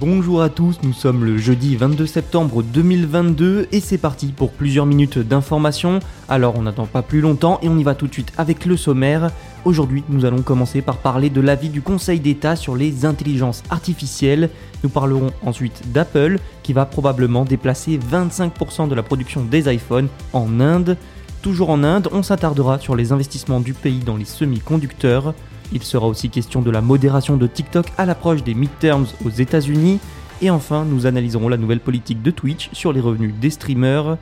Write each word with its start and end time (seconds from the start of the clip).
Bonjour 0.00 0.40
à 0.40 0.48
tous, 0.48 0.78
nous 0.82 0.94
sommes 0.94 1.26
le 1.26 1.36
jeudi 1.36 1.76
22 1.76 2.06
septembre 2.06 2.62
2022 2.62 3.68
et 3.70 3.80
c'est 3.80 3.98
parti 3.98 4.28
pour 4.28 4.50
plusieurs 4.50 4.86
minutes 4.86 5.18
d'information. 5.18 6.00
Alors 6.26 6.56
on 6.56 6.62
n'attend 6.62 6.86
pas 6.86 7.02
plus 7.02 7.20
longtemps 7.20 7.58
et 7.60 7.68
on 7.68 7.76
y 7.76 7.82
va 7.82 7.94
tout 7.94 8.06
de 8.06 8.12
suite 8.14 8.32
avec 8.38 8.64
le 8.64 8.78
sommaire. 8.78 9.30
Aujourd'hui 9.66 10.02
nous 10.08 10.24
allons 10.24 10.40
commencer 10.40 10.80
par 10.80 10.96
parler 10.96 11.28
de 11.28 11.42
l'avis 11.42 11.68
du 11.68 11.82
Conseil 11.82 12.18
d'État 12.18 12.56
sur 12.56 12.76
les 12.76 13.04
intelligences 13.04 13.62
artificielles. 13.68 14.48
Nous 14.82 14.88
parlerons 14.88 15.32
ensuite 15.44 15.92
d'Apple 15.92 16.38
qui 16.62 16.72
va 16.72 16.86
probablement 16.86 17.44
déplacer 17.44 17.98
25% 17.98 18.88
de 18.88 18.94
la 18.94 19.02
production 19.02 19.44
des 19.44 19.70
iPhones 19.70 20.08
en 20.32 20.60
Inde. 20.60 20.96
Toujours 21.42 21.68
en 21.68 21.84
Inde, 21.84 22.08
on 22.10 22.22
s'attardera 22.22 22.78
sur 22.78 22.96
les 22.96 23.12
investissements 23.12 23.60
du 23.60 23.74
pays 23.74 24.00
dans 24.00 24.16
les 24.16 24.24
semi-conducteurs. 24.24 25.34
Il 25.72 25.82
sera 25.84 26.08
aussi 26.08 26.30
question 26.30 26.62
de 26.62 26.70
la 26.70 26.80
modération 26.80 27.36
de 27.36 27.46
TikTok 27.46 27.86
à 27.96 28.04
l'approche 28.04 28.42
des 28.42 28.54
midterms 28.54 29.06
aux 29.24 29.30
États-Unis. 29.30 30.00
Et 30.42 30.50
enfin, 30.50 30.84
nous 30.84 31.06
analyserons 31.06 31.48
la 31.48 31.56
nouvelle 31.56 31.80
politique 31.80 32.22
de 32.22 32.30
Twitch 32.30 32.70
sur 32.72 32.92
les 32.92 33.00
revenus 33.00 33.34
des 33.40 33.50
streamers. 33.50 34.16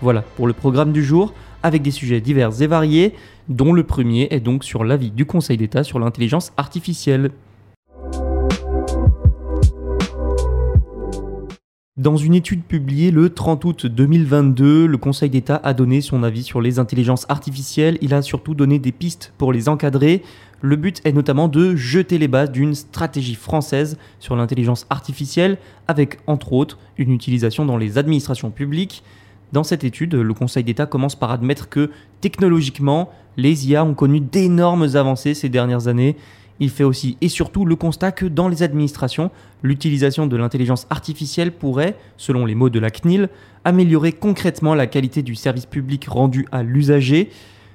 Voilà 0.00 0.22
pour 0.22 0.46
le 0.46 0.52
programme 0.52 0.92
du 0.92 1.02
jour, 1.02 1.32
avec 1.62 1.82
des 1.82 1.90
sujets 1.90 2.20
divers 2.20 2.62
et 2.62 2.66
variés, 2.66 3.14
dont 3.48 3.72
le 3.72 3.82
premier 3.82 4.28
est 4.30 4.40
donc 4.40 4.64
sur 4.64 4.84
l'avis 4.84 5.10
du 5.10 5.26
Conseil 5.26 5.56
d'État 5.56 5.82
sur 5.82 5.98
l'intelligence 5.98 6.52
artificielle. 6.56 7.30
Dans 11.98 12.16
une 12.16 12.32
étude 12.32 12.62
publiée 12.62 13.10
le 13.10 13.28
30 13.28 13.66
août 13.66 13.84
2022, 13.84 14.86
le 14.86 14.96
Conseil 14.96 15.28
d'État 15.28 15.60
a 15.62 15.74
donné 15.74 16.00
son 16.00 16.22
avis 16.22 16.42
sur 16.42 16.62
les 16.62 16.78
intelligences 16.78 17.26
artificielles. 17.28 17.98
Il 18.00 18.14
a 18.14 18.22
surtout 18.22 18.54
donné 18.54 18.78
des 18.78 18.92
pistes 18.92 19.34
pour 19.36 19.52
les 19.52 19.68
encadrer. 19.68 20.22
Le 20.62 20.76
but 20.76 21.02
est 21.04 21.12
notamment 21.12 21.48
de 21.48 21.76
jeter 21.76 22.16
les 22.16 22.28
bases 22.28 22.50
d'une 22.50 22.74
stratégie 22.74 23.34
française 23.34 23.98
sur 24.20 24.36
l'intelligence 24.36 24.86
artificielle, 24.88 25.58
avec 25.86 26.16
entre 26.26 26.54
autres 26.54 26.78
une 26.96 27.12
utilisation 27.12 27.66
dans 27.66 27.76
les 27.76 27.98
administrations 27.98 28.50
publiques. 28.50 29.02
Dans 29.52 29.62
cette 29.62 29.84
étude, 29.84 30.14
le 30.14 30.32
Conseil 30.32 30.64
d'État 30.64 30.86
commence 30.86 31.14
par 31.14 31.30
admettre 31.30 31.68
que 31.68 31.90
technologiquement, 32.22 33.10
les 33.36 33.68
IA 33.68 33.84
ont 33.84 33.92
connu 33.92 34.20
d'énormes 34.20 34.88
avancées 34.94 35.34
ces 35.34 35.50
dernières 35.50 35.88
années 35.88 36.16
il 36.60 36.70
fait 36.70 36.84
aussi 36.84 37.16
et 37.20 37.28
surtout 37.28 37.64
le 37.64 37.76
constat 37.76 38.12
que 38.12 38.26
dans 38.26 38.48
les 38.48 38.62
administrations, 38.62 39.30
l'utilisation 39.62 40.26
de 40.26 40.36
l'intelligence 40.36 40.86
artificielle 40.90 41.52
pourrait, 41.52 41.96
selon 42.16 42.46
les 42.46 42.54
mots 42.54 42.70
de 42.70 42.78
la 42.78 42.90
CNIL, 42.90 43.28
améliorer 43.64 44.12
concrètement 44.12 44.74
la 44.74 44.86
qualité 44.86 45.22
du 45.22 45.34
service 45.34 45.66
public 45.66 46.06
rendu 46.06 46.46
à 46.52 46.62
l'usager. 46.62 47.30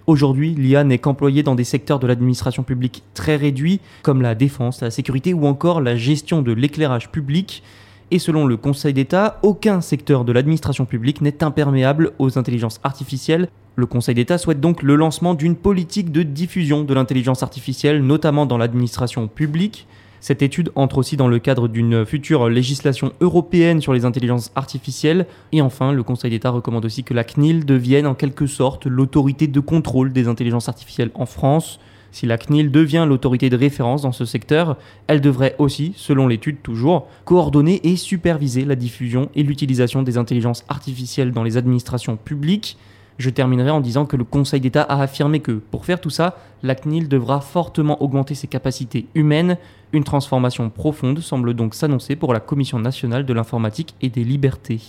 Aujourd'hui, 0.05 0.55
l'IA 0.55 0.83
n'est 0.83 0.99
qu'employée 0.99 1.43
dans 1.43 1.55
des 1.55 1.63
secteurs 1.63 1.99
de 1.99 2.07
l'administration 2.07 2.63
publique 2.63 3.03
très 3.13 3.35
réduits, 3.35 3.81
comme 4.03 4.21
la 4.21 4.35
défense, 4.35 4.81
la 4.81 4.91
sécurité 4.91 5.33
ou 5.33 5.45
encore 5.45 5.81
la 5.81 5.95
gestion 5.95 6.41
de 6.41 6.53
l'éclairage 6.53 7.11
public. 7.11 7.63
Et 8.09 8.19
selon 8.19 8.45
le 8.45 8.55
Conseil 8.55 8.93
d'État, 8.93 9.37
aucun 9.43 9.81
secteur 9.81 10.23
de 10.23 10.31
l'administration 10.31 10.85
publique 10.85 11.19
n'est 11.19 11.43
imperméable 11.43 12.13
aux 12.19 12.37
intelligences 12.37 12.79
artificielles. 12.83 13.49
Le 13.75 13.85
Conseil 13.85 14.15
d'État 14.15 14.37
souhaite 14.37 14.61
donc 14.61 14.81
le 14.81 14.95
lancement 14.95 15.33
d'une 15.33 15.57
politique 15.57 16.11
de 16.13 16.23
diffusion 16.23 16.83
de 16.85 16.93
l'intelligence 16.93 17.43
artificielle, 17.43 18.01
notamment 18.01 18.45
dans 18.45 18.57
l'administration 18.57 19.27
publique. 19.27 19.87
Cette 20.21 20.41
étude 20.41 20.71
entre 20.75 20.97
aussi 20.97 21.17
dans 21.17 21.27
le 21.27 21.37
cadre 21.37 21.67
d'une 21.67 22.05
future 22.05 22.49
législation 22.49 23.11
européenne 23.19 23.81
sur 23.81 23.93
les 23.93 24.05
intelligences 24.05 24.51
artificielles. 24.55 25.27
Et 25.51 25.61
enfin, 25.61 25.91
le 25.91 26.01
Conseil 26.01 26.31
d'État 26.31 26.49
recommande 26.49 26.85
aussi 26.85 27.03
que 27.03 27.13
la 27.13 27.25
CNIL 27.25 27.65
devienne 27.65 28.07
en 28.07 28.15
quelque 28.15 28.47
sorte 28.47 28.87
l'autorité 28.87 29.47
de 29.47 29.59
contrôle 29.59 30.13
des 30.13 30.29
intelligences 30.29 30.69
artificielles 30.69 31.11
en 31.13 31.25
France. 31.25 31.79
Si 32.11 32.25
la 32.25 32.37
CNIL 32.37 32.71
devient 32.71 33.05
l'autorité 33.07 33.49
de 33.49 33.57
référence 33.57 34.01
dans 34.01 34.11
ce 34.11 34.25
secteur, 34.25 34.77
elle 35.07 35.21
devrait 35.21 35.55
aussi, 35.59 35.93
selon 35.95 36.27
l'étude 36.27 36.61
toujours, 36.63 37.07
coordonner 37.25 37.81
et 37.83 37.95
superviser 37.95 38.65
la 38.65 38.75
diffusion 38.75 39.29
et 39.35 39.43
l'utilisation 39.43 40.03
des 40.03 40.17
intelligences 40.17 40.65
artificielles 40.69 41.31
dans 41.31 41.43
les 41.43 41.57
administrations 41.57 42.17
publiques. 42.17 42.77
Je 43.17 43.29
terminerai 43.31 43.71
en 43.71 43.81
disant 43.81 44.05
que 44.05 44.15
le 44.15 44.23
Conseil 44.23 44.61
d'État 44.61 44.83
a 44.83 45.01
affirmé 45.01 45.39
que, 45.39 45.51
pour 45.51 45.85
faire 45.85 45.99
tout 45.99 46.11
ça, 46.11 46.37
la 46.61 46.75
CNIL 46.75 47.07
devra 47.07 47.41
fortement 47.41 48.01
augmenter 48.01 48.35
ses 48.35 48.47
capacités 48.47 49.07
humaines. 49.15 49.57
Une 49.91 50.03
transformation 50.03 50.69
profonde 50.69 51.19
semble 51.19 51.55
donc 51.55 51.73
s'annoncer 51.73 52.15
pour 52.15 52.33
la 52.33 52.39
Commission 52.39 52.79
nationale 52.79 53.25
de 53.25 53.33
l'informatique 53.33 53.95
et 54.01 54.09
des 54.09 54.23
libertés. 54.23 54.81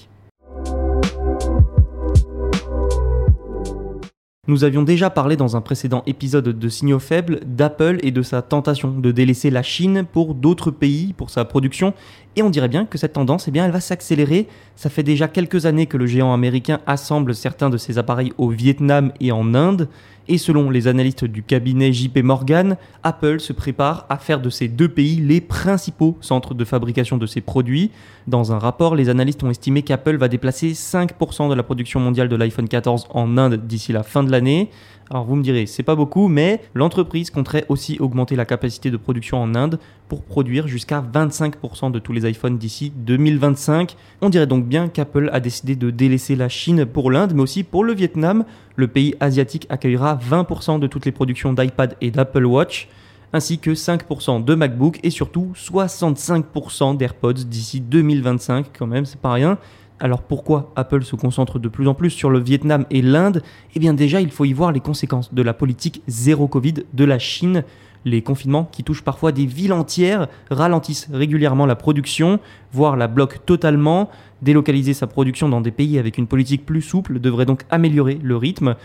Nous 4.48 4.64
avions 4.64 4.82
déjà 4.82 5.10
parlé 5.10 5.36
dans 5.36 5.56
un 5.56 5.60
précédent 5.60 6.02
épisode 6.06 6.48
de 6.58 6.68
Signaux 6.70 7.00
faibles 7.00 7.40
d'Apple 7.44 7.98
et 8.02 8.10
de 8.10 8.22
sa 8.22 8.40
tentation 8.40 8.90
de 8.90 9.12
délaisser 9.12 9.50
la 9.50 9.62
Chine 9.62 10.06
pour 10.10 10.34
d'autres 10.34 10.70
pays 10.70 11.12
pour 11.12 11.28
sa 11.28 11.44
production 11.44 11.92
et 12.34 12.42
on 12.42 12.48
dirait 12.48 12.68
bien 12.68 12.86
que 12.86 12.96
cette 12.96 13.12
tendance 13.12 13.48
eh 13.48 13.50
bien, 13.50 13.66
elle 13.66 13.72
va 13.72 13.80
s'accélérer. 13.80 14.48
Ça 14.74 14.88
fait 14.88 15.02
déjà 15.02 15.28
quelques 15.28 15.66
années 15.66 15.84
que 15.84 15.98
le 15.98 16.06
géant 16.06 16.32
américain 16.32 16.80
assemble 16.86 17.34
certains 17.34 17.68
de 17.68 17.76
ses 17.76 17.98
appareils 17.98 18.32
au 18.38 18.48
Vietnam 18.48 19.12
et 19.20 19.32
en 19.32 19.54
Inde 19.54 19.88
et 20.28 20.38
selon 20.38 20.70
les 20.70 20.86
analystes 20.88 21.24
du 21.24 21.42
cabinet 21.42 21.92
JP 21.92 22.18
Morgan, 22.18 22.76
Apple 23.02 23.40
se 23.40 23.52
prépare 23.52 24.06
à 24.10 24.18
faire 24.18 24.40
de 24.40 24.50
ces 24.50 24.68
deux 24.68 24.88
pays 24.88 25.16
les 25.16 25.40
principaux 25.40 26.18
centres 26.20 26.54
de 26.54 26.64
fabrication 26.64 27.16
de 27.16 27.26
ses 27.26 27.40
produits. 27.40 27.90
Dans 28.26 28.52
un 28.52 28.58
rapport, 28.58 28.94
les 28.94 29.08
analystes 29.08 29.42
ont 29.42 29.50
estimé 29.50 29.82
qu'Apple 29.82 30.16
va 30.16 30.28
déplacer 30.28 30.72
5% 30.72 31.48
de 31.48 31.54
la 31.54 31.62
production 31.62 31.98
mondiale 31.98 32.28
de 32.28 32.36
l'iPhone 32.36 32.68
14 32.68 33.08
en 33.10 33.38
Inde 33.38 33.54
d'ici 33.66 33.92
la 33.92 34.02
fin 34.02 34.22
de 34.22 34.30
l'année. 34.30 34.37
Alors 35.10 35.24
vous 35.24 35.36
me 35.36 35.42
direz, 35.42 35.64
c'est 35.66 35.82
pas 35.82 35.94
beaucoup, 35.94 36.28
mais 36.28 36.60
l'entreprise 36.74 37.30
compterait 37.30 37.64
aussi 37.68 37.96
augmenter 37.98 38.36
la 38.36 38.44
capacité 38.44 38.90
de 38.90 38.98
production 38.98 39.40
en 39.40 39.54
Inde 39.54 39.78
pour 40.08 40.22
produire 40.22 40.68
jusqu'à 40.68 41.02
25% 41.02 41.90
de 41.90 41.98
tous 41.98 42.12
les 42.12 42.28
iPhones 42.28 42.58
d'ici 42.58 42.92
2025. 42.94 43.96
On 44.20 44.28
dirait 44.28 44.46
donc 44.46 44.66
bien 44.66 44.88
qu'Apple 44.88 45.30
a 45.32 45.40
décidé 45.40 45.76
de 45.76 45.90
délaisser 45.90 46.36
la 46.36 46.50
Chine 46.50 46.84
pour 46.84 47.10
l'Inde, 47.10 47.32
mais 47.34 47.42
aussi 47.42 47.64
pour 47.64 47.84
le 47.84 47.94
Vietnam. 47.94 48.44
Le 48.76 48.86
pays 48.86 49.14
asiatique 49.20 49.66
accueillera 49.70 50.16
20% 50.16 50.78
de 50.78 50.86
toutes 50.86 51.06
les 51.06 51.12
productions 51.12 51.54
d'iPad 51.54 51.96
et 52.02 52.10
d'Apple 52.10 52.44
Watch 52.44 52.88
ainsi 53.32 53.58
que 53.58 53.72
5% 53.72 54.44
de 54.44 54.54
MacBook 54.54 55.00
et 55.02 55.10
surtout 55.10 55.52
65% 55.54 56.96
d'AirPods 56.96 57.32
d'ici 57.32 57.80
2025 57.80 58.66
quand 58.78 58.86
même, 58.86 59.04
c'est 59.04 59.20
pas 59.20 59.32
rien. 59.32 59.58
Alors 60.00 60.22
pourquoi 60.22 60.72
Apple 60.76 61.02
se 61.02 61.16
concentre 61.16 61.58
de 61.58 61.68
plus 61.68 61.88
en 61.88 61.94
plus 61.94 62.10
sur 62.10 62.30
le 62.30 62.38
Vietnam 62.38 62.86
et 62.90 63.02
l'Inde? 63.02 63.42
Eh 63.74 63.80
bien 63.80 63.94
déjà, 63.94 64.20
il 64.20 64.30
faut 64.30 64.44
y 64.44 64.52
voir 64.52 64.70
les 64.70 64.80
conséquences 64.80 65.34
de 65.34 65.42
la 65.42 65.54
politique 65.54 66.02
zéro 66.06 66.46
Covid 66.46 66.74
de 66.92 67.04
la 67.04 67.18
Chine. 67.18 67.64
Les 68.04 68.22
confinements 68.22 68.64
qui 68.70 68.84
touchent 68.84 69.02
parfois 69.02 69.32
des 69.32 69.44
villes 69.44 69.72
entières 69.72 70.28
ralentissent 70.50 71.08
régulièrement 71.12 71.66
la 71.66 71.74
production, 71.74 72.38
voire 72.72 72.96
la 72.96 73.08
bloquent 73.08 73.38
totalement. 73.44 74.08
Délocaliser 74.40 74.94
sa 74.94 75.08
production 75.08 75.48
dans 75.48 75.60
des 75.60 75.72
pays 75.72 75.98
avec 75.98 76.16
une 76.16 76.28
politique 76.28 76.64
plus 76.64 76.80
souple 76.80 77.18
devrait 77.18 77.44
donc 77.44 77.64
améliorer 77.68 78.20
le 78.22 78.36
rythme. 78.36 78.76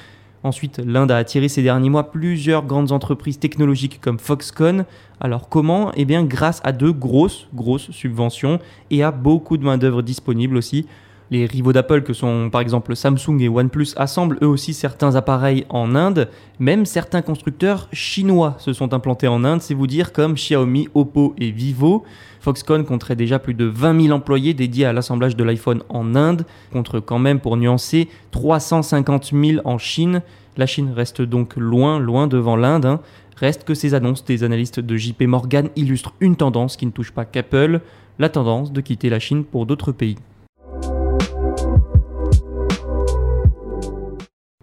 Ensuite, 0.41 0.81
l'Inde 0.83 1.11
a 1.11 1.17
attiré 1.17 1.47
ces 1.47 1.61
derniers 1.61 1.91
mois 1.91 2.11
plusieurs 2.11 2.65
grandes 2.65 2.91
entreprises 2.91 3.39
technologiques 3.39 4.01
comme 4.01 4.17
Foxconn. 4.17 4.83
Alors 5.21 5.47
comment? 5.47 5.91
Eh 5.95 6.05
bien 6.05 6.23
grâce 6.23 6.59
à 6.65 6.71
de 6.71 6.89
grosses, 6.89 7.47
grosses 7.53 7.91
subventions 7.91 8.59
et 8.89 9.03
à 9.03 9.11
beaucoup 9.11 9.57
de 9.57 9.63
main-d'œuvre 9.63 10.01
disponible 10.01 10.57
aussi. 10.57 10.87
Les 11.33 11.47
rivaux 11.47 11.73
d'Apple 11.73 12.03
que 12.03 12.13
sont 12.13 12.51
par 12.51 12.61
exemple 12.61 12.95
Samsung 12.95 13.39
et 13.39 13.49
OnePlus 13.49 13.87
assemblent 13.95 14.37
eux 14.43 14.47
aussi 14.47 14.71
certains 14.71 15.15
appareils 15.15 15.65
en 15.69 15.95
Inde. 15.95 16.29
Même 16.59 16.85
certains 16.85 17.23
constructeurs 17.23 17.87
chinois 17.91 18.55
se 18.59 18.71
sont 18.71 18.93
implantés 18.93 19.27
en 19.27 19.43
Inde, 19.43 19.59
c'est 19.59 19.73
vous 19.73 19.87
dire, 19.87 20.13
comme 20.13 20.35
Xiaomi, 20.35 20.89
Oppo 20.93 21.33
et 21.39 21.49
Vivo. 21.49 22.03
Foxconn 22.39 22.85
compterait 22.85 23.15
déjà 23.15 23.39
plus 23.39 23.55
de 23.55 23.65
20 23.65 23.99
000 23.99 24.15
employés 24.15 24.53
dédiés 24.53 24.85
à 24.85 24.93
l'assemblage 24.93 25.35
de 25.35 25.43
l'iPhone 25.43 25.81
en 25.89 26.13
Inde, 26.13 26.45
contre 26.71 26.99
quand 26.99 27.17
même, 27.17 27.39
pour 27.39 27.57
nuancer, 27.57 28.09
350 28.29 29.31
000 29.33 29.61
en 29.65 29.79
Chine. 29.79 30.21
La 30.55 30.67
Chine 30.67 30.91
reste 30.95 31.23
donc 31.23 31.55
loin, 31.55 31.97
loin 31.97 32.27
devant 32.27 32.57
l'Inde. 32.57 32.85
hein. 32.85 32.99
Reste 33.37 33.63
que 33.63 33.73
ces 33.73 33.95
annonces 33.95 34.23
des 34.23 34.43
analystes 34.43 34.81
de 34.81 34.95
JP 34.95 35.23
Morgan 35.23 35.69
illustrent 35.75 36.13
une 36.19 36.35
tendance 36.35 36.77
qui 36.77 36.85
ne 36.85 36.91
touche 36.91 37.11
pas 37.11 37.25
qu'Apple, 37.25 37.81
la 38.19 38.29
tendance 38.29 38.71
de 38.71 38.81
quitter 38.81 39.09
la 39.09 39.17
Chine 39.17 39.45
pour 39.45 39.65
d'autres 39.65 39.91
pays. 39.91 40.17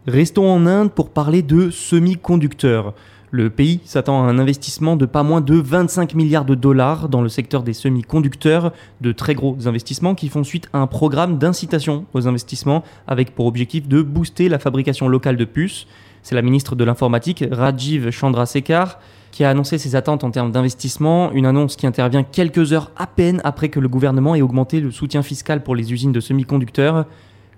Restons 0.07 0.51
en 0.51 0.67
Inde 0.67 0.91
pour 0.91 1.11
parler 1.11 1.43
de 1.43 1.69
semi-conducteurs. 1.69 2.95
Le 3.31 3.51
pays 3.51 3.81
s'attend 3.85 4.25
à 4.25 4.31
un 4.31 4.39
investissement 4.39 4.97
de 4.97 5.05
pas 5.05 5.23
moins 5.23 5.43
de 5.43 5.55
25 5.55 6.15
milliards 6.15 6.47
de 6.47 6.55
dollars 6.55 7.11
dans 7.11 7.21
le 7.21 7.29
secteur 7.29 7.63
des 7.63 7.75
semi-conducteurs, 7.75 8.73
de 9.03 9.13
très 9.13 9.35
gros 9.35 9.69
investissements 9.69 10.15
qui 10.15 10.31
font 10.31 10.43
suite 10.43 10.71
à 10.73 10.79
un 10.79 10.87
programme 10.87 11.37
d'incitation 11.37 12.07
aux 12.15 12.27
investissements 12.27 12.83
avec 13.07 13.35
pour 13.35 13.45
objectif 13.45 13.89
de 13.89 14.01
booster 14.01 14.49
la 14.49 14.59
fabrication 14.59 15.07
locale 15.07 15.37
de 15.37 15.45
puces. 15.45 15.87
C'est 16.23 16.35
la 16.35 16.43
ministre 16.43 16.77
de 16.77 16.85
l'Informatique, 16.85 17.45
Rajiv 17.51 18.11
Chandrasekhar, 18.11 19.01
qui 19.33 19.45
a 19.45 19.51
annoncé 19.51 19.77
ses 19.77 19.97
attentes 19.97 20.25
en 20.25 20.31
termes 20.31 20.51
d'investissement, 20.51 21.31
une 21.33 21.45
annonce 21.45 21.77
qui 21.77 21.87
intervient 21.87 22.23
quelques 22.23 22.73
heures 22.73 22.91
à 22.97 23.07
peine 23.07 23.43
après 23.45 23.69
que 23.69 23.79
le 23.79 23.89
gouvernement 23.89 24.35
ait 24.35 24.43
augmenté 24.43 24.81
le 24.81 24.93
soutien 24.93 25.23
fiscal 25.23 25.63
pour 25.63 25.77
les 25.77 25.93
usines 25.93 26.13
de 26.13 26.21
semi-conducteurs. 26.21 27.05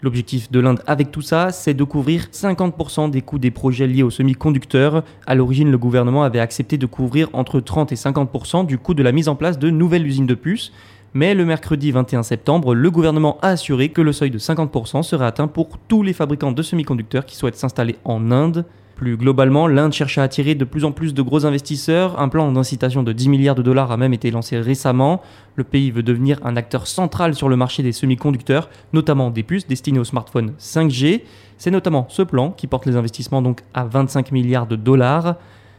L'objectif 0.02 0.50
de 0.50 0.58
l'Inde 0.58 0.82
avec 0.88 1.12
tout 1.12 1.22
ça, 1.22 1.52
c'est 1.52 1.75
de 1.75 1.84
couvrir 1.84 2.25
50% 2.32 3.10
des 3.10 3.22
coûts 3.22 3.38
des 3.38 3.52
projets 3.52 3.87
liés 3.87 4.02
aux 4.02 4.10
semi-conducteurs. 4.10 5.04
À 5.26 5.37
l'origine, 5.37 5.70
le 5.70 5.78
gouvernement 5.78 6.25
avait 6.25 6.40
accepté 6.40 6.76
de 6.76 6.87
couvrir 6.87 7.28
entre 7.34 7.60
30 7.60 7.93
et 7.93 7.94
50% 7.94 8.66
du 8.66 8.78
coût 8.78 8.94
de 8.94 9.02
la 9.04 9.12
mise 9.12 9.28
en 9.28 9.37
place 9.37 9.60
de 9.60 9.70
nouvelles 9.70 10.04
usines 10.04 10.26
de 10.26 10.34
puces. 10.34 10.72
Mais 11.14 11.34
le 11.34 11.44
mercredi 11.44 11.93
21 11.93 12.25
septembre, 12.25 12.75
le 12.75 12.90
gouvernement 12.90 13.38
a 13.43 13.50
assuré 13.50 13.90
que 13.90 14.00
le 14.00 14.12
seuil 14.12 14.32
de 14.32 14.38
50% 14.38 15.04
serait 15.04 15.25
atteint 15.25 15.46
pour 15.46 15.78
tous 15.87 16.02
les 16.02 16.14
fabricants 16.14 16.50
de 16.50 16.62
semi-conducteurs 16.62 17.25
qui 17.25 17.37
souhaitent 17.37 17.55
s'installer 17.55 17.94
en 18.05 18.32
Inde. 18.32 18.64
Plus 18.96 19.16
globalement, 19.16 19.66
l'Inde 19.66 19.92
cherche 19.92 20.18
à 20.18 20.22
attirer 20.22 20.54
de 20.54 20.64
plus 20.64 20.84
en 20.84 20.92
plus 20.92 21.14
de 21.14 21.22
gros 21.22 21.46
investisseurs. 21.46 22.20
Un 22.20 22.28
plan 22.28 22.50
d'incitation 22.52 23.02
de 23.02 23.12
10 23.12 23.28
milliards 23.28 23.54
de 23.54 23.62
dollars 23.62 23.90
a 23.90 23.96
même 23.96 24.12
été 24.12 24.30
lancé 24.30 24.58
récemment. 24.58 25.22
Le 25.56 25.64
pays 25.64 25.90
veut 25.90 26.02
devenir 26.02 26.38
un 26.44 26.56
acteur 26.56 26.86
central 26.86 27.34
sur 27.34 27.48
le 27.48 27.56
marché 27.56 27.82
des 27.82 27.92
semi-conducteurs, 27.92 28.68
notamment 28.92 29.30
des 29.30 29.42
puces 29.42 29.66
destinées 29.66 29.98
aux 29.98 30.04
smartphones 30.04 30.52
5G. 30.58 31.22
C'est 31.58 31.70
notamment 31.70 32.06
ce 32.10 32.22
plan 32.22 32.50
qui 32.50 32.66
porte 32.66 32.86
les 32.86 32.96
investissements 32.96 33.42
donc 33.42 33.60
à 33.74 33.84
25 33.84 34.32
milliards 34.32 34.66
de 34.66 34.76
dollars. 34.76 35.36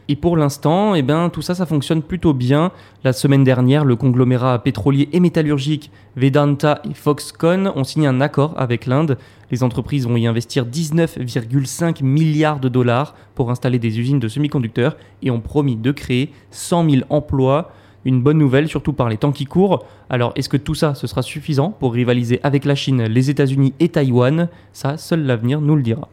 Et 0.08 0.16
pour 0.16 0.36
l'instant, 0.36 0.94
eh 0.94 1.00
ben, 1.00 1.30
tout 1.30 1.40
ça, 1.40 1.54
ça 1.54 1.64
fonctionne 1.64 2.02
plutôt 2.02 2.34
bien. 2.34 2.72
La 3.04 3.14
semaine 3.14 3.42
dernière, 3.42 3.86
le 3.86 3.96
conglomérat 3.96 4.62
pétrolier 4.62 5.08
et 5.12 5.20
métallurgique 5.20 5.90
Vedanta 6.14 6.82
et 6.84 6.92
Foxconn 6.92 7.72
ont 7.74 7.84
signé 7.84 8.06
un 8.06 8.20
accord 8.20 8.52
avec 8.58 8.84
l'Inde. 8.84 9.16
Les 9.50 9.62
entreprises 9.62 10.06
vont 10.06 10.16
y 10.16 10.26
investir 10.26 10.66
19,5 10.66 12.04
milliards 12.04 12.60
de 12.60 12.68
dollars 12.68 13.14
pour 13.34 13.50
installer 13.50 13.78
des 13.78 13.98
usines 13.98 14.18
de 14.18 14.28
semi-conducteurs 14.28 14.98
et 15.22 15.30
ont 15.30 15.40
promis 15.40 15.76
de 15.76 15.90
créer 15.90 16.32
100 16.50 16.90
000 16.90 17.02
emplois. 17.08 17.72
Une 18.04 18.22
bonne 18.22 18.36
nouvelle, 18.36 18.68
surtout 18.68 18.92
par 18.92 19.08
les 19.08 19.16
temps 19.16 19.32
qui 19.32 19.46
courent. 19.46 19.86
Alors, 20.10 20.32
est-ce 20.36 20.50
que 20.50 20.58
tout 20.58 20.74
ça, 20.74 20.94
ce 20.94 21.06
sera 21.06 21.22
suffisant 21.22 21.70
pour 21.70 21.94
rivaliser 21.94 22.40
avec 22.42 22.66
la 22.66 22.74
Chine, 22.74 23.04
les 23.04 23.30
États-Unis 23.30 23.72
et 23.80 23.88
Taïwan? 23.88 24.50
Ça, 24.74 24.98
seul 24.98 25.24
l'avenir 25.24 25.62
nous 25.62 25.76
le 25.76 25.82
dira. 25.82 26.10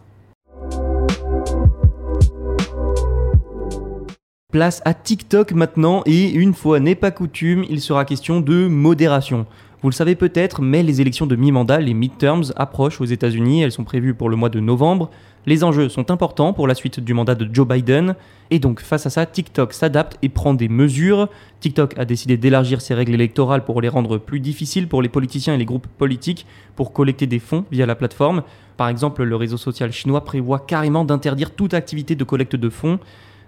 Place 4.51 4.81
à 4.83 4.93
TikTok 4.93 5.53
maintenant 5.53 6.03
et 6.05 6.29
une 6.29 6.53
fois 6.53 6.81
n'est 6.81 6.95
pas 6.95 7.11
coutume, 7.11 7.63
il 7.69 7.79
sera 7.79 8.03
question 8.03 8.41
de 8.41 8.67
modération. 8.67 9.45
Vous 9.81 9.89
le 9.89 9.95
savez 9.95 10.15
peut-être, 10.15 10.61
mais 10.61 10.83
les 10.83 10.99
élections 10.99 11.25
de 11.25 11.37
mi-mandat, 11.37 11.79
les 11.79 11.93
midterms, 11.93 12.43
approchent 12.57 12.99
aux 12.99 13.05
États-Unis. 13.05 13.61
Elles 13.61 13.71
sont 13.71 13.85
prévues 13.85 14.13
pour 14.13 14.29
le 14.29 14.35
mois 14.35 14.49
de 14.49 14.59
novembre. 14.59 15.09
Les 15.45 15.63
enjeux 15.63 15.87
sont 15.87 16.11
importants 16.11 16.51
pour 16.51 16.67
la 16.67 16.75
suite 16.75 16.99
du 16.99 17.13
mandat 17.13 17.33
de 17.33 17.49
Joe 17.51 17.65
Biden. 17.65 18.15
Et 18.49 18.59
donc, 18.59 18.81
face 18.81 19.05
à 19.05 19.09
ça, 19.09 19.25
TikTok 19.25 19.71
s'adapte 19.71 20.17
et 20.21 20.27
prend 20.27 20.53
des 20.53 20.67
mesures. 20.67 21.29
TikTok 21.61 21.97
a 21.97 22.03
décidé 22.03 22.35
d'élargir 22.35 22.81
ses 22.81 22.93
règles 22.93 23.13
électorales 23.13 23.63
pour 23.63 23.79
les 23.79 23.87
rendre 23.87 24.17
plus 24.17 24.41
difficiles 24.41 24.89
pour 24.89 25.01
les 25.01 25.09
politiciens 25.09 25.53
et 25.53 25.57
les 25.57 25.65
groupes 25.65 25.87
politiques 25.87 26.45
pour 26.75 26.91
collecter 26.91 27.25
des 27.25 27.39
fonds 27.39 27.63
via 27.71 27.85
la 27.85 27.95
plateforme. 27.95 28.43
Par 28.75 28.89
exemple, 28.89 29.23
le 29.23 29.35
réseau 29.37 29.57
social 29.57 29.93
chinois 29.93 30.25
prévoit 30.25 30.59
carrément 30.59 31.05
d'interdire 31.05 31.51
toute 31.51 31.73
activité 31.73 32.15
de 32.15 32.23
collecte 32.25 32.57
de 32.57 32.69
fonds. 32.69 32.99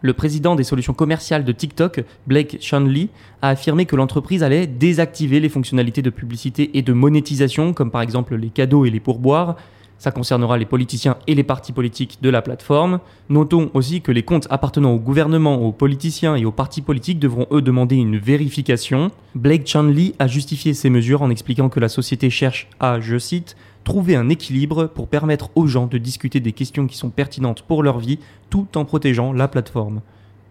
Le 0.04 0.12
président 0.12 0.56
des 0.56 0.66
solutions 0.66 0.94
commerciales 0.94 1.46
de 1.46 1.54
TikTok, 1.54 2.04
Blake 2.28 2.58
Shanley, 2.60 3.08
a 3.42 3.48
affirmé 3.48 3.86
que 3.86 3.96
l'entreprise 3.96 4.44
allait 4.44 4.68
désactiver 4.68 5.40
les 5.40 5.48
fonctionnalités 5.48 6.02
de 6.02 6.10
publicité 6.10 6.78
et 6.78 6.82
de 6.82 6.92
monétisation, 6.92 7.72
comme 7.72 7.90
par 7.90 8.02
exemple 8.02 8.36
les 8.36 8.50
cadeaux 8.50 8.84
et 8.84 8.90
les 8.90 9.00
pourboires. 9.00 9.56
Ça 10.00 10.12
concernera 10.12 10.58
les 10.58 10.66
politiciens 10.66 11.16
et 11.28 11.36
les 11.36 11.44
partis 11.46 11.72
politiques 11.72 12.18
de 12.22 12.30
la 12.30 12.42
plateforme. 12.42 13.00
Notons 13.30 13.72
aussi 13.74 14.02
que 14.02 14.12
les 14.12 14.24
comptes 14.24 14.48
appartenant 14.50 14.92
au 14.92 15.00
gouvernement, 15.00 15.62
aux 15.62 15.72
politiciens 15.72 16.36
et 16.36 16.44
aux 16.44 16.52
partis 16.52 16.82
politiques 16.82 17.20
devront 17.20 17.48
eux 17.52 17.62
demander 17.62 17.96
une 17.96 18.18
vérification. 18.18 19.10
Blake 19.36 19.66
Chanley 19.66 20.16
a 20.20 20.28
justifié 20.28 20.74
ces 20.74 20.90
mesures 20.90 21.22
en 21.22 21.30
expliquant 21.30 21.70
que 21.70 21.80
la 21.80 21.88
société 21.88 22.30
cherche 22.30 22.68
à, 22.82 23.00
je 23.00 23.18
cite, 23.18 23.56
trouver 23.84 24.16
un 24.16 24.30
équilibre 24.30 24.86
pour 24.88 25.08
permettre 25.08 25.50
aux 25.56 25.68
gens 25.68 25.88
de 25.88 25.98
discuter 25.98 26.40
des 26.40 26.52
questions 26.52 26.88
qui 26.88 26.98
sont 26.98 27.10
pertinentes 27.10 27.64
pour 27.64 27.84
leur 27.84 28.00
vie 28.00 28.20
tout 28.50 28.68
en 28.76 28.86
protégeant 28.86 29.34
la 29.34 29.48
plateforme. 29.48 30.02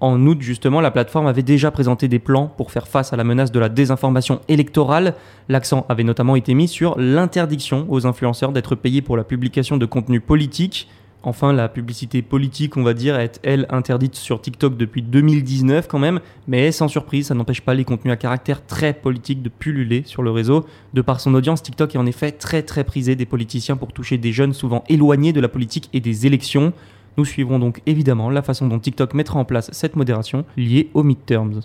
En 0.02 0.26
août, 0.26 0.38
justement, 0.40 0.80
la 0.80 0.90
plateforme 0.90 1.28
avait 1.28 1.44
déjà 1.44 1.70
présenté 1.70 2.08
des 2.08 2.18
plans 2.18 2.48
pour 2.48 2.72
faire 2.72 2.88
face 2.88 3.12
à 3.12 3.16
la 3.16 3.22
menace 3.22 3.52
de 3.52 3.60
la 3.60 3.68
désinformation 3.68 4.40
électorale. 4.48 5.14
L'accent 5.48 5.86
avait 5.88 6.02
notamment 6.02 6.34
été 6.34 6.54
mis 6.54 6.66
sur 6.66 6.98
l'interdiction 6.98 7.86
aux 7.88 8.04
influenceurs 8.04 8.50
d'être 8.50 8.74
payés 8.74 9.00
pour 9.00 9.16
la 9.16 9.22
publication 9.22 9.76
de 9.76 9.86
contenu 9.86 10.18
politique. 10.18 10.88
Enfin, 11.24 11.52
la 11.52 11.68
publicité 11.68 12.20
politique, 12.20 12.76
on 12.76 12.82
va 12.82 12.94
dire, 12.94 13.16
est, 13.16 13.38
elle, 13.44 13.66
interdite 13.70 14.16
sur 14.16 14.40
TikTok 14.40 14.76
depuis 14.76 15.02
2019 15.02 15.86
quand 15.86 16.00
même, 16.00 16.18
mais 16.48 16.72
sans 16.72 16.88
surprise, 16.88 17.28
ça 17.28 17.34
n'empêche 17.34 17.60
pas 17.60 17.74
les 17.74 17.84
contenus 17.84 18.12
à 18.12 18.16
caractère 18.16 18.66
très 18.66 18.92
politique 18.92 19.40
de 19.40 19.48
pulluler 19.48 20.02
sur 20.04 20.24
le 20.24 20.32
réseau. 20.32 20.66
De 20.94 21.00
par 21.00 21.20
son 21.20 21.32
audience, 21.34 21.62
TikTok 21.62 21.94
est 21.94 21.98
en 21.98 22.06
effet 22.06 22.32
très 22.32 22.62
très 22.62 22.82
prisé 22.82 23.14
des 23.14 23.26
politiciens 23.26 23.76
pour 23.76 23.92
toucher 23.92 24.18
des 24.18 24.32
jeunes 24.32 24.52
souvent 24.52 24.82
éloignés 24.88 25.32
de 25.32 25.40
la 25.40 25.48
politique 25.48 25.88
et 25.92 26.00
des 26.00 26.26
élections. 26.26 26.72
Nous 27.16 27.24
suivrons 27.24 27.60
donc 27.60 27.82
évidemment 27.86 28.28
la 28.28 28.42
façon 28.42 28.66
dont 28.66 28.80
TikTok 28.80 29.14
mettra 29.14 29.38
en 29.38 29.44
place 29.44 29.70
cette 29.72 29.94
modération 29.94 30.44
liée 30.56 30.88
aux 30.92 31.04
midterms. 31.04 31.60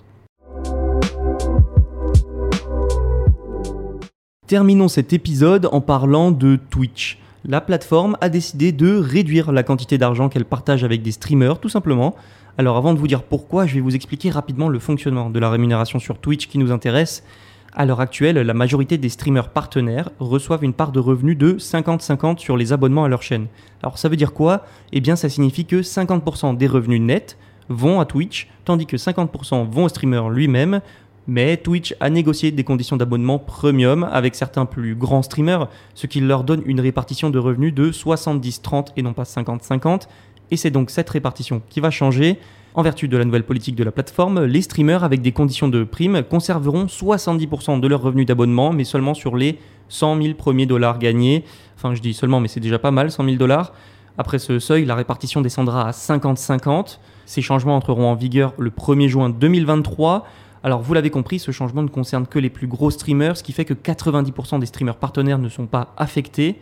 Terminons 4.46 4.88
cet 4.88 5.14
épisode 5.14 5.68
en 5.72 5.82
parlant 5.82 6.32
de 6.32 6.60
Twitch. 6.70 7.20
La 7.50 7.62
plateforme 7.62 8.18
a 8.20 8.28
décidé 8.28 8.74
de 8.74 8.98
réduire 8.98 9.54
la 9.54 9.64
quantité 9.64 9.98
d'argent 9.98 10.28
qu'elle 10.28 10.44
partage 10.44 10.84
avec 10.84 11.02
des 11.02 11.14
streamers, 11.14 11.60
tout 11.60 11.70
simplement. 11.70 12.14
Alors 12.58 12.76
avant 12.76 12.94
de 12.94 13.00
vous 13.00 13.08
dire 13.08 13.24
pourquoi, 13.24 13.66
je 13.66 13.76
vais 13.76 13.80
vous 13.80 13.96
expliquer 13.96 14.30
rapidement 14.30 14.68
le 14.68 14.80
fonctionnement 14.80 15.30
de 15.30 15.40
la 15.40 15.50
rémunération 15.50 15.98
sur 15.98 16.20
Twitch 16.20 16.48
qui 16.48 16.58
nous 16.58 16.74
intéresse. 16.74 17.24
À 17.72 17.86
l'heure 17.86 18.02
actuelle, 18.02 18.36
la 18.36 18.54
majorité 18.54 18.98
des 18.98 19.08
streamers 19.08 19.48
partenaires 19.48 20.10
reçoivent 20.20 20.66
une 20.66 20.74
part 20.74 20.92
de 20.92 21.00
revenus 21.00 21.38
de 21.38 21.54
50-50 21.54 22.40
sur 22.40 22.58
les 22.58 22.74
abonnements 22.74 23.06
à 23.06 23.08
leur 23.08 23.22
chaîne. 23.22 23.48
Alors 23.82 23.98
ça 23.98 24.10
veut 24.10 24.18
dire 24.18 24.34
quoi? 24.34 24.66
Eh 24.92 25.00
bien 25.00 25.16
ça 25.16 25.30
signifie 25.30 25.64
que 25.64 25.78
50% 25.78 26.58
des 26.58 26.68
revenus 26.68 27.00
nets 27.00 27.38
vont 27.70 28.02
à 28.02 28.06
Twitch, 28.06 28.50
tandis 28.66 28.88
que 28.88 28.98
50% 28.98 29.70
vont 29.70 29.86
au 29.86 29.90
streamer 29.90 30.24
lui-même. 30.34 30.82
Mais 31.28 31.58
Twitch 31.58 31.94
a 32.00 32.10
négocié 32.10 32.52
des 32.52 32.64
conditions 32.64 32.96
d'abonnement 32.96 33.38
premium 33.38 34.08
avec 34.12 34.34
certains 34.34 34.66
plus 34.66 34.96
grands 34.96 35.22
streamers, 35.22 35.68
ce 35.94 36.08
qui 36.08 36.22
leur 36.22 36.46
donne 36.46 36.62
une 36.66 36.80
répartition 36.80 37.30
de 37.30 37.38
revenus 37.38 37.74
de 37.74 37.92
70-30 37.92 38.88
et 38.96 39.02
non 39.02 39.14
pas 39.14 39.24
50-50. 39.24 40.08
Et 40.52 40.58
c'est 40.58 40.72
donc 40.72 40.90
cette 40.90 41.10
répartition 41.10 41.62
qui 41.70 41.82
va 41.82 41.92
changer. 41.92 42.40
En 42.76 42.82
vertu 42.82 43.08
de 43.08 43.18
la 43.18 43.26
nouvelle 43.26 43.44
politique 43.44 43.76
de 43.76 43.84
la 43.84 43.92
plateforme, 43.92 44.46
les 44.46 44.62
streamers 44.62 45.04
avec 45.04 45.22
des 45.22 45.32
conditions 45.32 45.68
de 45.68 45.84
prime 45.84 46.24
conserveront 46.24 46.86
70% 46.86 47.80
de 47.80 47.88
leurs 47.88 48.02
revenus 48.02 48.26
d'abonnement, 48.26 48.72
mais 48.72 48.84
seulement 48.84 49.14
sur 49.14 49.36
les 49.36 49.58
100 49.90 50.22
000 50.22 50.34
premiers 50.36 50.66
dollars 50.66 51.00
gagnés. 51.00 51.44
Enfin, 51.76 51.94
je 51.96 52.02
dis 52.02 52.14
seulement, 52.14 52.40
mais 52.40 52.48
c'est 52.48 52.60
déjà 52.60 52.80
pas 52.80 52.92
mal, 52.92 53.12
100 53.12 53.26
000 53.26 53.36
dollars. 53.38 53.74
Après 54.18 54.40
ce 54.40 54.60
seuil, 54.60 54.86
la 54.86 54.96
répartition 54.96 55.42
descendra 55.42 55.88
à 55.88 55.92
50-50. 55.92 57.00
Ces 57.26 57.42
changements 57.42 57.76
entreront 57.76 58.10
en 58.10 58.16
vigueur 58.16 58.54
le 58.58 58.70
1er 58.70 59.08
juin 59.08 59.30
2023. 59.30 60.26
Alors 60.64 60.82
vous 60.82 60.94
l'avez 60.94 61.10
compris, 61.10 61.40
ce 61.40 61.52
changement 61.52 61.84
ne 61.84 61.88
concerne 61.88 62.28
que 62.28 62.40
les 62.40 62.50
plus 62.50 62.68
gros 62.68 62.92
streamers, 62.92 63.38
ce 63.38 63.44
qui 63.44 63.52
fait 63.52 63.66
que 63.66 63.74
90% 63.74 64.60
des 64.60 64.66
streamers 64.66 64.98
partenaires 64.98 65.40
ne 65.40 65.50
sont 65.50 65.68
pas 65.68 65.94
affectés. 65.98 66.58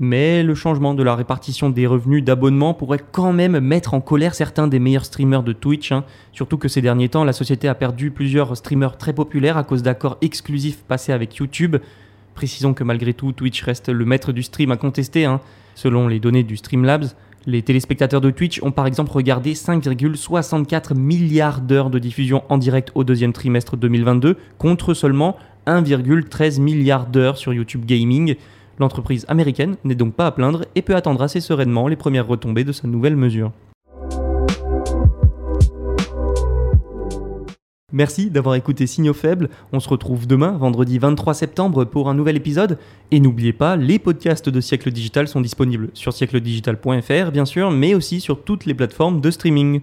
Mais 0.00 0.44
le 0.44 0.54
changement 0.54 0.94
de 0.94 1.02
la 1.02 1.16
répartition 1.16 1.70
des 1.70 1.86
revenus 1.86 2.22
d'abonnement 2.22 2.72
pourrait 2.72 3.00
quand 3.10 3.32
même 3.32 3.58
mettre 3.58 3.94
en 3.94 4.00
colère 4.00 4.34
certains 4.34 4.68
des 4.68 4.78
meilleurs 4.78 5.04
streamers 5.04 5.42
de 5.42 5.52
Twitch. 5.52 5.90
hein. 5.90 6.04
Surtout 6.32 6.56
que 6.56 6.68
ces 6.68 6.80
derniers 6.80 7.08
temps, 7.08 7.24
la 7.24 7.32
société 7.32 7.66
a 7.66 7.74
perdu 7.74 8.12
plusieurs 8.12 8.56
streamers 8.56 8.96
très 8.96 9.12
populaires 9.12 9.56
à 9.56 9.64
cause 9.64 9.82
d'accords 9.82 10.16
exclusifs 10.20 10.84
passés 10.84 11.12
avec 11.12 11.34
YouTube. 11.36 11.78
Précisons 12.38 12.72
que 12.72 12.84
malgré 12.84 13.14
tout, 13.14 13.32
Twitch 13.32 13.64
reste 13.64 13.88
le 13.88 14.04
maître 14.04 14.30
du 14.30 14.44
stream 14.44 14.70
à 14.70 14.76
contester. 14.76 15.24
hein. 15.24 15.40
Selon 15.74 16.06
les 16.06 16.20
données 16.20 16.44
du 16.44 16.56
Streamlabs, 16.56 17.06
les 17.46 17.62
téléspectateurs 17.62 18.20
de 18.20 18.30
Twitch 18.30 18.62
ont 18.62 18.70
par 18.70 18.86
exemple 18.86 19.10
regardé 19.10 19.54
5,64 19.54 20.94
milliards 20.96 21.60
d'heures 21.60 21.90
de 21.90 21.98
diffusion 21.98 22.44
en 22.48 22.56
direct 22.56 22.92
au 22.94 23.02
deuxième 23.02 23.32
trimestre 23.32 23.76
2022, 23.76 24.36
contre 24.56 24.94
seulement 24.94 25.36
1,13 25.66 26.60
milliard 26.60 27.06
d'heures 27.06 27.38
sur 27.38 27.52
YouTube 27.52 27.84
Gaming. 27.84 28.36
L'entreprise 28.78 29.24
américaine 29.26 29.74
n'est 29.82 29.96
donc 29.96 30.14
pas 30.14 30.28
à 30.28 30.30
plaindre 30.30 30.64
et 30.76 30.82
peut 30.82 30.94
attendre 30.94 31.20
assez 31.22 31.40
sereinement 31.40 31.88
les 31.88 31.96
premières 31.96 32.28
retombées 32.28 32.62
de 32.62 32.70
sa 32.70 32.86
nouvelle 32.86 33.16
mesure. 33.16 33.50
Merci 37.90 38.28
d'avoir 38.28 38.54
écouté 38.54 38.86
Signaux 38.86 39.14
Faibles. 39.14 39.48
On 39.72 39.80
se 39.80 39.88
retrouve 39.88 40.26
demain, 40.26 40.58
vendredi 40.58 40.98
23 40.98 41.32
septembre, 41.32 41.86
pour 41.86 42.10
un 42.10 42.14
nouvel 42.14 42.36
épisode. 42.36 42.78
Et 43.10 43.18
n'oubliez 43.18 43.54
pas, 43.54 43.76
les 43.76 43.98
podcasts 43.98 44.50
de 44.50 44.60
Siècle 44.60 44.90
Digital 44.90 45.26
sont 45.26 45.40
disponibles 45.40 45.88
sur 45.94 46.12
siècledigital.fr, 46.12 47.30
bien 47.32 47.46
sûr, 47.46 47.70
mais 47.70 47.94
aussi 47.94 48.20
sur 48.20 48.44
toutes 48.44 48.66
les 48.66 48.74
plateformes 48.74 49.22
de 49.22 49.30
streaming. 49.30 49.80